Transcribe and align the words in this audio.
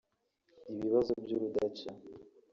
Ibibazo 0.71 1.11
by’urudaca 1.23 1.89